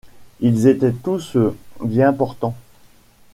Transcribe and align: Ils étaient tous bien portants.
Ils 0.39 0.65
étaient 0.65 0.93
tous 0.93 1.37
bien 1.85 2.11
portants. 2.11 2.57